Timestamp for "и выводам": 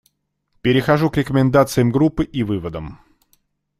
2.23-2.99